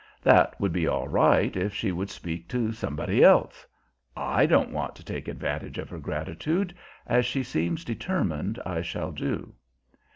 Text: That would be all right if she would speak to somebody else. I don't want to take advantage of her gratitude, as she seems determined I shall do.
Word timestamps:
That 0.23 0.59
would 0.59 0.73
be 0.73 0.87
all 0.87 1.07
right 1.07 1.55
if 1.55 1.75
she 1.75 1.91
would 1.91 2.09
speak 2.09 2.47
to 2.47 2.71
somebody 2.71 3.23
else. 3.23 3.67
I 4.17 4.47
don't 4.47 4.71
want 4.71 4.95
to 4.95 5.05
take 5.05 5.27
advantage 5.27 5.77
of 5.77 5.89
her 5.89 5.99
gratitude, 5.99 6.73
as 7.05 7.23
she 7.23 7.43
seems 7.43 7.85
determined 7.85 8.59
I 8.65 8.81
shall 8.81 9.11
do. 9.11 9.53